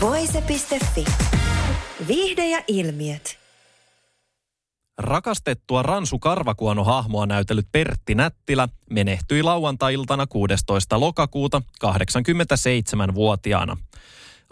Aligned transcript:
Voise.fi. 0.00 1.04
Viihde 2.08 2.48
ja 2.48 2.62
ilmiöt. 2.68 3.38
Rakastettua 4.98 5.82
Ransu 5.82 6.18
Karvakuono-hahmoa 6.18 7.26
näytellyt 7.26 7.66
Pertti 7.72 8.14
Nättilä 8.14 8.68
menehtyi 8.90 9.42
lauantai-iltana 9.42 10.26
16. 10.26 11.00
lokakuuta 11.00 11.62
87-vuotiaana. 11.84 13.76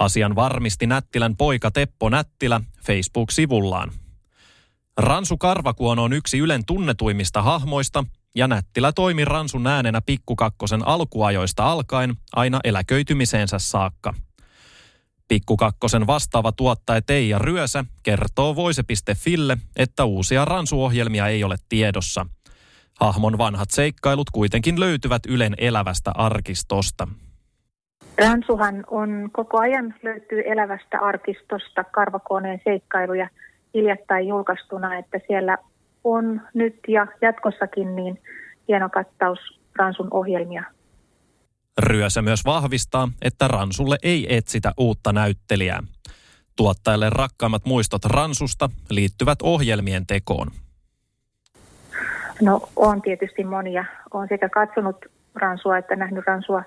Asian 0.00 0.34
varmisti 0.34 0.86
Nättilän 0.86 1.36
poika 1.36 1.70
Teppo 1.70 2.08
Nättilä 2.08 2.60
Facebook-sivullaan. 2.86 3.92
Ransu 4.96 5.36
Karvakuono 5.36 6.02
on 6.04 6.12
yksi 6.12 6.38
Ylen 6.38 6.64
tunnetuimmista 6.64 7.42
hahmoista, 7.42 8.04
ja 8.34 8.48
Nättilä 8.48 8.92
toimi 8.92 9.24
Ransun 9.24 9.66
äänenä 9.66 10.00
pikkukakkosen 10.00 10.86
alkuajoista 10.86 11.72
alkaen 11.72 12.16
aina 12.32 12.60
eläköitymiseensä 12.64 13.58
saakka. 13.58 14.14
Pikkukakkosen 15.28 16.06
vastaava 16.06 16.52
tuottaja 16.52 17.02
Teija 17.02 17.38
Ryösä 17.38 17.84
kertoo 18.02 18.56
Voise.fille, 18.56 19.56
että 19.76 20.04
uusia 20.04 20.44
Ransu-ohjelmia 20.44 21.26
ei 21.26 21.44
ole 21.44 21.56
tiedossa. 21.68 22.26
Hahmon 23.00 23.38
vanhat 23.38 23.70
seikkailut 23.70 24.30
kuitenkin 24.30 24.80
löytyvät 24.80 25.22
Ylen 25.28 25.54
elävästä 25.58 26.10
arkistosta. 26.14 27.08
Ransuhan 28.18 28.84
on 28.90 29.28
koko 29.32 29.60
ajan 29.60 29.94
löytyy 30.02 30.42
elävästä 30.46 30.98
arkistosta 31.00 31.84
karvakoneen 31.84 32.60
seikkailuja– 32.64 33.28
hiljattain 33.76 34.28
julkaistuna, 34.28 34.98
että 34.98 35.20
siellä 35.26 35.58
on 36.04 36.40
nyt 36.54 36.76
ja 36.88 37.06
jatkossakin 37.22 37.96
niin 37.96 38.22
hieno 38.68 38.88
kattaus 38.88 39.38
Ransun 39.78 40.08
ohjelmia. 40.10 40.64
Ryösä 41.80 42.22
myös 42.22 42.44
vahvistaa, 42.44 43.08
että 43.22 43.48
Ransulle 43.48 43.96
ei 44.02 44.36
etsitä 44.36 44.72
uutta 44.78 45.12
näyttelijää. 45.12 45.82
Tuottajalle 46.56 47.10
rakkaimmat 47.10 47.64
muistot 47.64 48.04
Ransusta 48.04 48.70
liittyvät 48.90 49.38
ohjelmien 49.42 50.06
tekoon. 50.06 50.48
No 52.42 52.60
on 52.76 53.02
tietysti 53.02 53.44
monia. 53.44 53.84
Olen 54.14 54.28
sekä 54.28 54.48
katsonut 54.48 54.96
Ransua 55.34 55.78
että 55.78 55.96
nähnyt 55.96 56.24
Ransua 56.26 56.62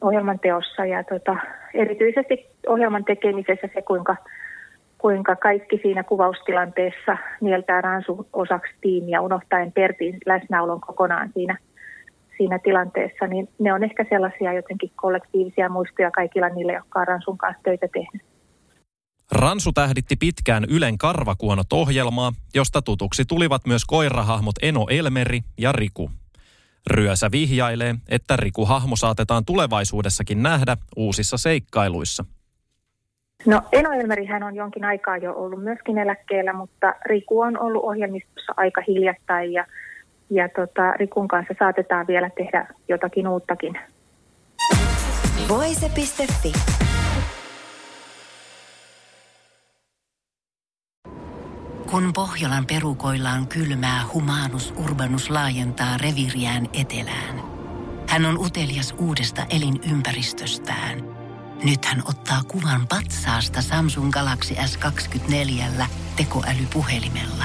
ohjelman 0.00 0.38
teossa 0.38 0.86
ja 0.86 1.04
tota, 1.04 1.36
erityisesti 1.74 2.46
ohjelman 2.66 3.04
tekemisessä 3.04 3.68
se, 3.74 3.82
kuinka 3.82 4.16
kuinka 4.98 5.36
kaikki 5.36 5.80
siinä 5.82 6.02
kuvaustilanteessa 6.02 7.16
mieltää 7.40 7.80
Ransu 7.80 8.28
osaksi 8.32 8.72
tiimiä, 8.80 9.20
unohtaen 9.20 9.72
Pertin 9.72 10.18
läsnäolon 10.26 10.80
kokonaan 10.80 11.30
siinä, 11.34 11.58
siinä 12.40 12.58
tilanteessa, 12.58 13.26
niin 13.26 13.48
ne 13.58 13.72
on 13.72 13.84
ehkä 13.84 14.06
sellaisia 14.08 14.52
jotenkin 14.52 14.90
kollektiivisia 14.96 15.68
muistoja 15.68 16.10
kaikilla 16.10 16.48
niille, 16.48 16.72
jotka 16.72 17.00
on 17.00 17.08
Ransun 17.08 17.38
kanssa 17.38 17.62
töitä 17.62 17.88
tehnyt. 17.92 18.22
Ransu 19.32 19.72
tähditti 19.72 20.16
pitkään 20.16 20.64
Ylen 20.70 20.98
Karvakuonot-ohjelmaa, 20.98 22.32
josta 22.54 22.82
tutuksi 22.82 23.24
tulivat 23.24 23.62
myös 23.66 23.84
koirahahmot 23.84 24.54
Eno 24.62 24.86
Elmeri 24.90 25.40
ja 25.58 25.72
Riku. 25.72 26.10
Ryösä 26.90 27.28
vihjailee, 27.32 27.94
että 28.08 28.36
Riku-hahmo 28.36 28.96
saatetaan 28.96 29.44
tulevaisuudessakin 29.44 30.42
nähdä 30.42 30.76
uusissa 30.96 31.36
seikkailuissa– 31.36 32.24
No 33.46 33.62
Eno 33.72 33.92
Elmerihän 33.92 34.42
on 34.42 34.54
jonkin 34.54 34.84
aikaa 34.84 35.16
jo 35.16 35.34
ollut 35.34 35.62
myöskin 35.62 35.98
eläkkeellä, 35.98 36.52
mutta 36.52 36.94
Riku 37.04 37.40
on 37.40 37.58
ollut 37.58 37.84
ohjelmistossa 37.84 38.54
aika 38.56 38.82
hiljattain 38.88 39.52
ja, 39.52 39.66
ja 40.30 40.48
tota, 40.48 40.92
Rikun 40.92 41.28
kanssa 41.28 41.54
saatetaan 41.58 42.06
vielä 42.06 42.30
tehdä 42.30 42.66
jotakin 42.88 43.28
uuttakin. 43.28 43.78
Voise.fi. 45.48 46.52
Kun 51.90 52.12
Pohjolan 52.14 52.66
perukoillaan 52.66 53.46
kylmää, 53.46 54.00
humanus 54.14 54.74
urbanus 54.84 55.30
laajentaa 55.30 55.96
reviriään 55.96 56.66
etelään. 56.80 57.40
Hän 58.08 58.26
on 58.26 58.38
utelias 58.38 58.94
uudesta 58.98 59.42
elinympäristöstään– 59.50 60.98
nyt 61.64 61.84
hän 61.84 62.02
ottaa 62.08 62.40
kuvan 62.48 62.86
patsaasta 62.88 63.62
Samsung 63.62 64.10
Galaxy 64.10 64.54
S24 64.54 65.84
tekoälypuhelimella. 66.16 67.44